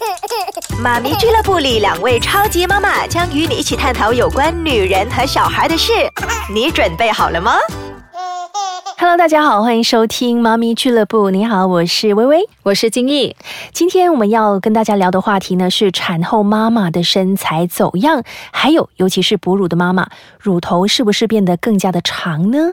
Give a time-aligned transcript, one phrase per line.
[0.82, 5.92] 妈咪俱乐部里，两位超级妈妈将与你一起探讨有关女人和小孩的事。
[6.52, 7.54] 你准备好了吗
[8.98, 11.30] ？Hello，大家好，欢迎收听妈咪俱乐部。
[11.30, 13.36] 你好，我是微微，我是金毅。
[13.72, 18.22] 今天我们要跟大家聊的话题呢，是产后妈妈的身材走样，
[18.52, 20.08] 还有尤其是哺乳的妈妈，
[20.38, 22.72] 乳头是不是变得更加的长呢？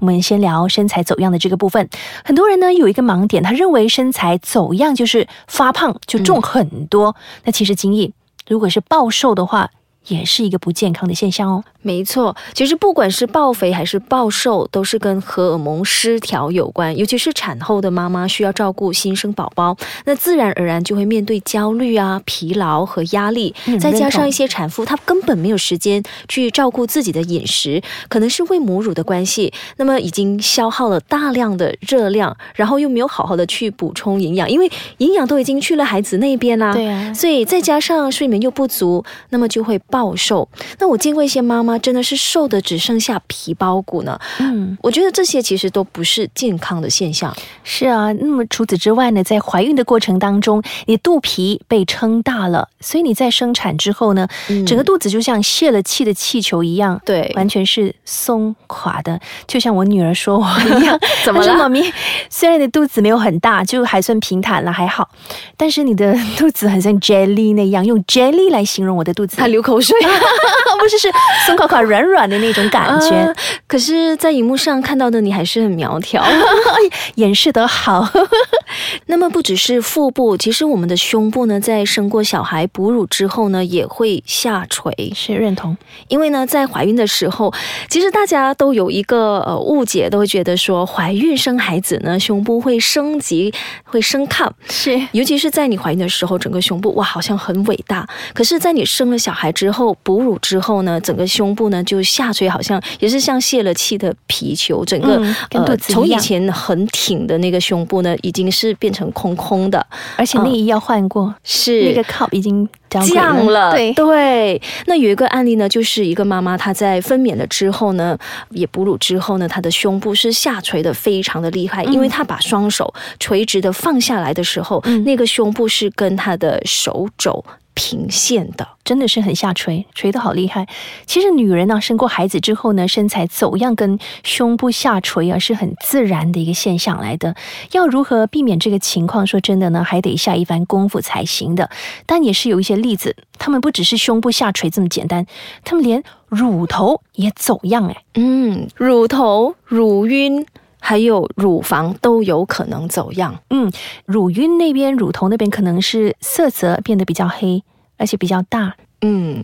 [0.00, 1.88] 我们先聊身材走样的这个部分。
[2.24, 7.16] 很多人呢有一个盲点，他认为身材走样就是发胖，就重很多。
[7.44, 8.12] 那其实金毅，
[8.48, 9.70] 如果是暴瘦的话。
[10.08, 11.64] 也是一个不健康的现象哦。
[11.86, 16.94] 没错，其实不管是暴肥还是暴瘦，都是跟荷尔蒙失调有关。
[16.96, 23.54] 尤其是产后的妈妈需要照顾新生宝宝，那自然而然就会面对焦虑啊、疲劳和压力。
[23.80, 34.68] 再加上一些产妇，她根本没有时间去照顾自己的饮食，可能是喂母乳的关系，那么已经消耗了大量的热量，然后又没有好好的去补充营养，因为
[34.98, 36.72] 营养都已经去了孩子那边啦。
[36.72, 39.76] 对啊，所以再加上睡眠又不足，那么就会。
[39.88, 40.48] 暴瘦，
[40.80, 44.18] 那我见过一些妈妈真的是瘦的只剩下皮包骨呢。
[44.38, 47.34] 嗯，我觉得这些其实都不是健康的现象。
[47.64, 54.26] 是啊，那么除此之外呢，在怀孕的过程当中，你肚皮被撑大了，所以你在生产之后呢，
[54.66, 60.98] 整个肚子就像泄了气的气球一样，对，完全是松垮的，就像我女儿说我一样。
[61.24, 61.82] 怎么了，妈咪？
[62.30, 65.08] 虽然你的肚子没有很大，就还算平坦了，还好，
[65.56, 69.96] 但是你的肚子很像 jelly 那样，用 jelly 来形容我的肚子，他流口水。
[70.00, 70.08] 对，
[70.78, 71.10] 不是是
[71.46, 73.34] 松垮垮、软软的那种感觉。
[73.66, 76.24] 可是，在荧幕上看到的你还是很苗条，
[77.16, 78.08] 掩饰得好。
[79.06, 84.92] 那么，不只是腹部，其实我们的胸部呢，在生过小孩、哺乳之后呢，也会下垂。
[85.14, 85.76] 是认同，
[86.08, 87.52] 因为呢，在怀孕的时候，
[87.88, 93.52] 其实大家都有一个呃误解，都会觉得说，怀孕生孩子呢，胸部会升级，
[93.84, 94.52] 会升抗。
[94.68, 98.06] 是，尤其是在你怀孕的时候，整个胸部哇，好像很伟大。
[98.34, 109.84] 可是，在你生了小孩之后，哺乳之后呢，整个胸部呢就下垂，好像也是像泄了气的皮球，整个呃从以前很挺的那个胸部呢，已经是变成空空的，
[110.16, 111.82] 而且内衣要换过，是。
[111.86, 113.72] 那个 cup 已经降了。
[113.72, 113.92] 对。
[113.94, 118.16] 对，那有一个案例呢，就是一个妈妈她在分娩了之后呢，
[118.50, 127.44] 也哺乳之后呢，她的胸部是下垂的非常的厉害，因为她把双手垂直的放下来的时候，那个胸部是跟她的手肘。
[127.76, 130.66] 平线的，真的是很下垂，垂的好厉害。
[131.04, 137.36] 其实女人呢，生过孩子之后呢，身材走样跟胸部下垂啊，是很自然的一个现象来的。
[137.72, 139.26] 要如何避免这个情况？
[139.26, 141.68] 说真的呢，还得下一番功夫才行的。
[142.06, 145.26] 但也是有一些例子，他们不只是胸部下垂这么简单，
[145.62, 147.96] 他们连乳头也走样哎。
[148.14, 150.46] 嗯，乳头、乳晕
[150.86, 153.40] 还有乳房都有可能走样。
[153.50, 153.72] 嗯，
[154.04, 157.64] 乳晕那边、乳头那边可能是色泽变得比较黑。
[157.98, 159.42] 而且比较大，嗯，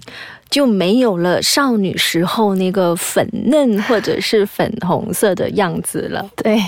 [0.51, 6.29] 就没有了少女时候那个粉嫩或者是粉红色的样子了。
[6.37, 6.63] 对，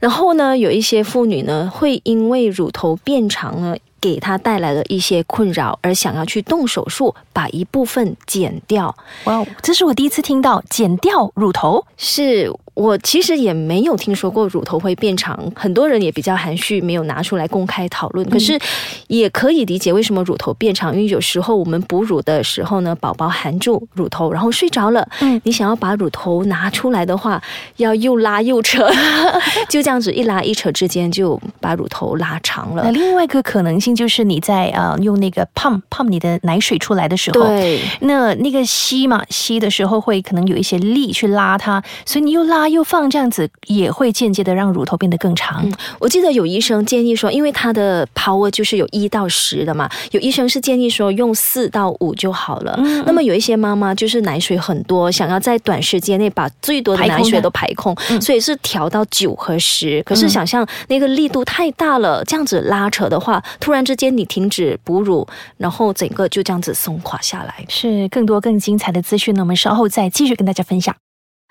[0.00, 8.92] 然后呢，有一些妇女呢，会因为乳头变长了，给她带来了一些困扰，而想要去动手术把一部分剪掉。
[9.26, 12.52] 哇，这是我第一次听到剪掉乳头是。
[12.74, 18.28] 我其实也没有听说过乳头会变长，很多人也比较含蓄，没有拿出来公开讨论。
[18.28, 18.58] 可是
[19.06, 25.08] 也可以理解为什么乳头变长，因为有时候我们哺乳的时候呢，宝宝含住乳头，然后睡着了。
[25.20, 27.40] 嗯，你想要把乳头拿出来的话，
[27.76, 28.90] 要又拉又扯，
[29.70, 32.82] 就这样子一拉一扯之间就把乳头拉长了。
[32.84, 42.63] 那另外一个可能性就是你在呃用那个 pump pump 你的奶水出来的时候，对，那那个吸嘛吸的时候会可能有一些力去拉它，所以你又拉。
[42.68, 45.70] 又放这样子也会间接的让乳头变得更长。
[45.98, 52.76] 我记得有医生建议说，因为它的 power 就是有一到十的嘛，有医生是建议说用四到五就好了。
[53.06, 60.02] 那么有一些妈妈就是奶水很多，想要在短时间内把最多的奶水都排空，所以是调到九和十。
[60.04, 65.26] 可是想象那个力度太大了，这样子拉扯的话，突然之间你停止哺乳，
[65.56, 67.64] 然后整个就这样子松垮下来。
[67.68, 70.94] 是更多更精彩的资讯呢，我们稍后再继续跟大家分享。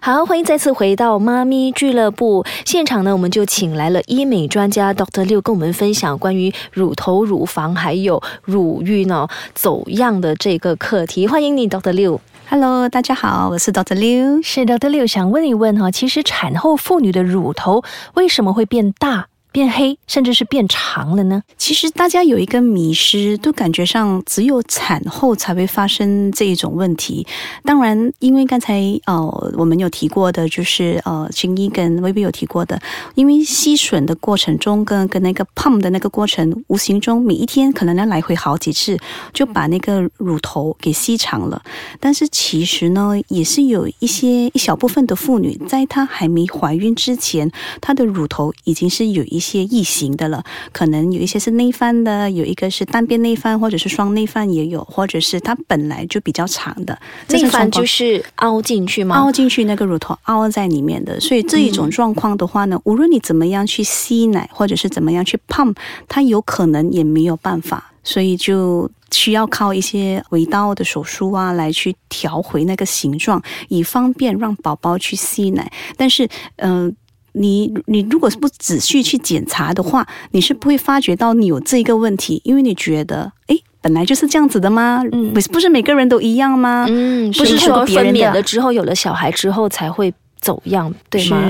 [0.05, 11.25] 好，欢迎再次回到妈咪俱乐部现场呢，我们就请来了医美专家 Doctor 六，跟我们分享关于乳头、乳房还有乳晕呢走样的这个课题。
[11.25, 12.19] 欢迎你，Doctor 六。
[12.50, 14.41] Hello，大家好，我是 Doctor 六。
[14.41, 17.81] 是 Doctor 六，想问一问哈，其实产后妇女的乳头
[18.15, 19.27] 为什么会变大？
[19.53, 21.44] 变黑，甚至是变长了呢？
[21.57, 27.25] 其实大家有一个迷失，都感觉上只有产后才会发生这一种问题。
[27.63, 32.81] 当然，因为刚才呃我们有提过的，就是呃青衣跟薇薇有提过的，
[33.13, 38.97] 因为吸吮的过程中跟跟那个 pump 的那个过程，无形中每一天可能要来回好几次，
[39.33, 41.61] 就把那个乳头给吸长了。
[42.00, 50.42] 但是其实呢，也是有一些一小部分的妇女，在她还没怀孕之前，她的乳头已经是有一些异形的了，
[50.72, 56.98] 可能有一些是内翻的，有一个是单边内翻，或者是双内翻也有，或者是它本来就比较长的。
[57.28, 59.18] 内翻就是凹进去吗？
[59.18, 65.75] 凹进去那个乳头凹在里面的，所以这一种状况的话呢，无论你怎么样去吸奶，或者是怎么样去 pump，
[66.07, 75.72] 它有可能也没有办法，所以就需要靠一些围刀的手术啊，来去调回那个形状，以方便让宝宝去吸奶。
[75.98, 76.96] 但是，嗯。
[77.33, 85.03] 你你如果是不仔细去检查的话，你是不会发觉到你有这一个问题，因为你觉得，哎，本来就是这样子的吗？
[85.12, 86.85] 嗯，不是不是每个人都一样吗？
[86.89, 91.50] 嗯，不是说分娩了之后有了小孩之后才会走样，对吗？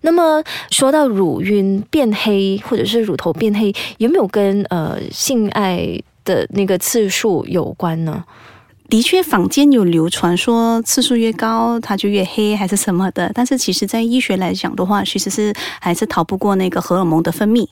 [0.00, 8.24] 那么说到乳晕变黑或者是乳头变黑，有没有跟呃性爱的那个次数有关呢？
[8.88, 13.30] 的确，坊间有流传说次数越高，它就越黑，还是什么的。
[13.34, 17.68] 但是其实，在医学来讲的话，其实是还是逃不过那个荷尔蒙的分泌。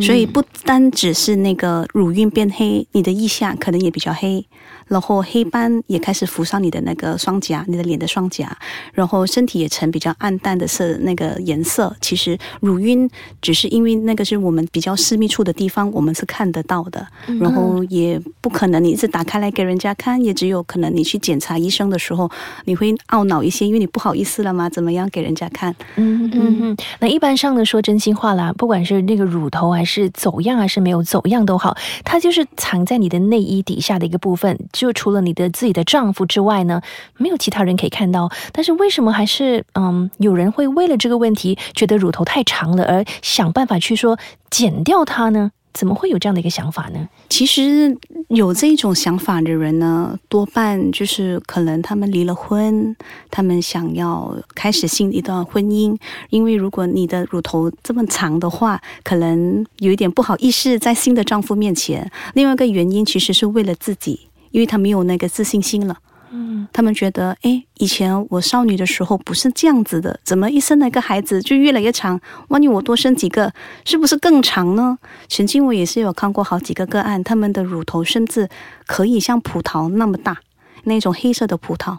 [0.00, 4.44] 所以不单只是那个乳晕变黑，你的腋下可能也比较黑。
[4.90, 8.58] 然后黑斑也开始浮上你的那个双颊，你的脸的双颊，
[8.92, 11.94] 然后身体也呈比较暗淡的色那个颜色。
[12.00, 13.08] 其实乳晕
[13.40, 17.06] 只是因为那个是我们比较私密处的地方，我们是看得到的。
[17.40, 22.28] 然后也不可能你一直打开来给人家看，也只有可能你去检查医生的时候，
[22.64, 24.68] 你会懊恼一些，因为你不好意思了吗？
[24.68, 25.72] 怎么样给人家看？
[25.94, 26.76] 嗯嗯嗯。
[26.98, 34.58] 那一般上呢，说真心话啦，不管是那个乳头还是走样还是没有走样都好，它就是藏在你的内衣底下的一个部分。
[34.80, 36.80] 就除了你的自己的丈夫之外呢，
[37.18, 38.30] 没有其他人可以看到。
[38.50, 44.18] 但是为什么还是嗯，有人会为了这个问题觉得乳头太长了而想办法去说
[44.48, 45.50] 剪掉它呢？
[45.72, 47.08] 怎么会有这样的一个想法呢？
[47.28, 47.96] 其实
[48.26, 52.96] 有这种想法的人呢，多半就是可能他们离了婚，
[53.30, 55.96] 他们想要开始新一段婚姻。
[56.30, 62.10] 因为如果你的乳头这么长的话，可能有一点不好意思在新的丈夫面前。
[62.34, 64.18] 另外一个原因其实是为了自己，
[64.50, 65.96] 因为他没有那个自信心了。
[66.32, 72.20] 嗯，他们觉得，哎，以前我少女的时候不是这样子的，怎么一生了一个孩子就越来越长？
[72.48, 73.52] 万一我多生几个，
[73.84, 74.96] 是不是更长呢？
[75.28, 78.48] 曾经我也是有看过好几个个案，他们的乳头甚至
[78.86, 80.38] 可以像葡萄那么大，
[80.84, 81.98] 那种黑色的葡萄。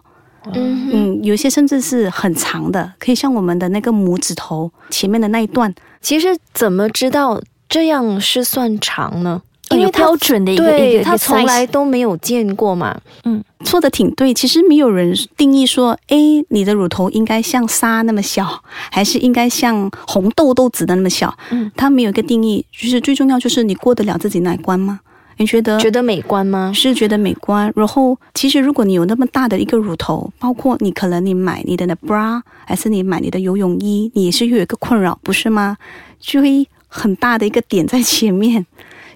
[0.53, 5.75] 嗯嗯，有些甚至是很长的，可以像我们的那个拇指头前面的那一段。
[5.99, 9.41] 其实怎么知道这样是算长呢？
[9.77, 12.99] 因为标准的一个，对他从来都没有见过嘛。
[13.23, 14.33] 嗯，说的挺对。
[14.33, 16.17] 其实没有人定义说，哎，
[16.49, 21.37] 你的乳头应该像沙那么小，还是应该像红豆豆子的那么小？
[21.49, 22.65] 嗯，他没有一个定义。
[22.71, 24.99] 就是最重要就是你过得了自己那一关吗？
[25.37, 26.71] 你觉得觉得美观吗？
[26.75, 27.71] 是觉得美观。
[27.75, 35.77] 然后，其实如果你有那么大的一个乳头，包括你可能你买你的那 bra，还是你买你的游泳衣，你也是有一个困扰，不是吗？
[36.19, 38.67] 就会很大的一个点在前面。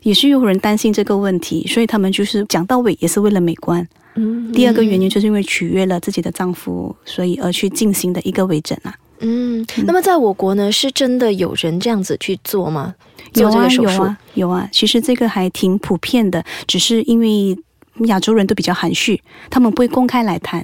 [0.05, 3.85] 也是有人担心这个问题，所以他们就是讲到尾也是为了美观。
[4.13, 8.93] 嗯，第二个原因就是因为取悦了自己的丈夫，所以而去进行的一个微整啊。
[9.21, 12.93] 嗯，那么在我国呢，是真的有人这样子去做吗？
[13.33, 14.69] 有啊，有啊，有啊。
[14.71, 17.57] 其实这个还挺普遍的，只是因为
[18.05, 19.19] 亚洲人都比较含蓄，
[19.49, 20.63] 他们不会公开来谈。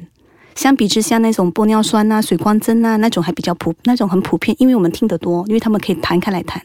[0.56, 6.62] 相比之下，那种玻尿酸啊、水光针啊，那种还比较普，那种很普遍，因为我们听得多，因为他们可以弹开来谈。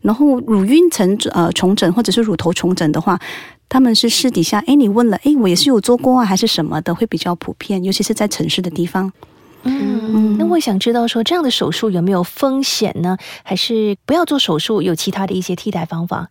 [0.00, 3.18] 然后乳晕成呃重整或者是乳头重整的话，
[3.68, 9.12] 他们是私底下，哎，你问了，哎，我也是有做过啊，还是什么的，会比较普遍，尤其是在城市的地方。
[9.64, 13.16] 嗯，那我想知道说这样的手术有没有风险呢？
[13.42, 16.28] 还是不要做手术，有其他的一些替代方法？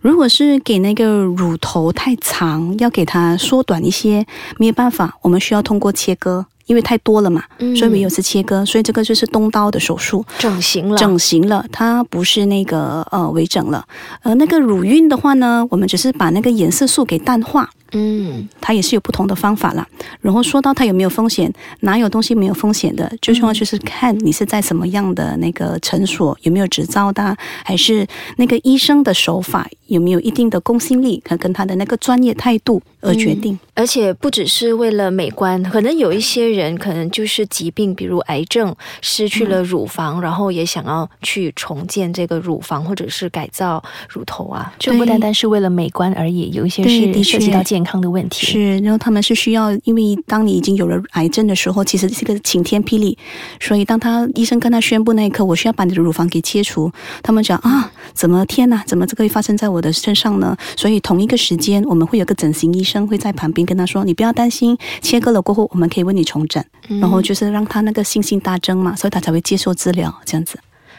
[0.00, 4.26] 如果是给那个乳头太长，要给它缩短一些，
[4.58, 7.42] 没有办法，我们需要通过切割，因为太多了嘛，
[7.76, 13.84] 所以没有是切割，所以这个就是动刀的手术，整形了，整形了，它不是那个呃微整了，
[14.22, 17.70] 呃那个乳晕的话呢，我们只是把那个颜色素给淡化。
[17.92, 19.86] 嗯，它也是有不同的方法啦。
[20.20, 23.10] 然后说到它有没有风险，哪有东西没有风险的？
[23.22, 33.58] 最重要就是看你是在什么样的那个诊所，有没有执照的，还是那个医生的手法有没有一定的公信力，和跟他的那个专业态度而决定。
[33.74, 44.72] 而且不只是为了美观，可能有一些人可能就是疾病，比如癌症，失去了乳房，然后也想要去重建这个乳房，或者是改造乳头啊。
[44.78, 48.46] 就不单单是为了美观而已，有一些是涉及到健康的问题。
[48.46, 53.16] 是，然后他们是需要，因为当你已经有了癌症的时候，其实是个晴天霹雳。
[53.60, 56.90] 所以当他医生跟他宣布那一刻，我需要把你的乳房给切除，
[57.22, 60.56] 他们讲啊，怎么天哪，怎么这个会发生在我的身上呢？
[60.76, 66.62] 所以同一个时间，我们会有个整形医生会在旁边跟他说，你不要担心，切割了过后，我们可以为你重整，
[67.00, 70.58] 然后就是让他那个信心大增嘛，所以他才会接受治疗这样子。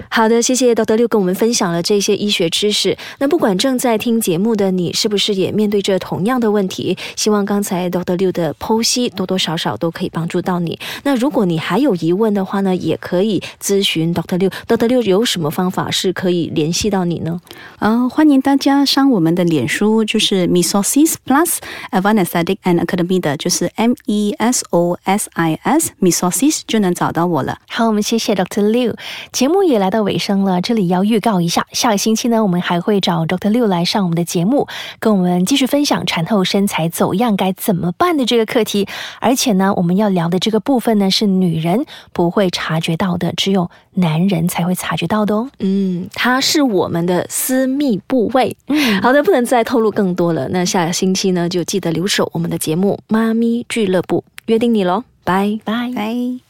[0.10, 0.96] 好的，谢谢 Dr.
[0.96, 2.98] 六跟我们分享了这些医学知识。
[3.20, 6.98] 那不管正在听节目的你，是不是也面对着同样的问题？
[7.16, 8.18] 希望刚才 Dr.
[8.18, 10.80] 六的剖析多多少少都可以帮助到你。
[11.04, 14.38] 那如果你还有疑问的话呢，也可以咨询 Dr.
[14.38, 14.50] 六。
[14.68, 14.88] Dr.
[14.88, 17.40] 六有什么方法是可以联系到你呢？
[17.80, 21.58] 呃，欢迎大家上我们的脸书，就是 Mesosis Plus
[21.92, 27.60] Advanced Aesthetic and Academy 的，就是 M E S O S I S Mesosis 就能找到我了。
[27.70, 28.70] 好，我们谢谢 Dr.
[28.72, 28.96] Liu。
[29.32, 33.52] 节目也来到尾声了，这里要预告一下，下个星期呢，我们还会找 Dr.
[33.52, 34.68] Liu 来上我们的节目，
[35.00, 38.88] 跟我们继续分享产后身材走样该怎么办的这个课题。
[39.20, 45.50] 而且呢，我们要聊的这个部分呢，是女人不会察觉到的，只有男人才会察觉到的哦。
[45.60, 48.56] 嗯，它是我们的私密部位。
[48.68, 50.48] 嗯，好的，不能再透露更多了。
[50.50, 55.60] 那下个星期呢，就记得留守我们的节目《妈咪俱乐部》，约定你喽，拜。
[55.64, 55.92] 拜。
[55.96, 56.47] 拜。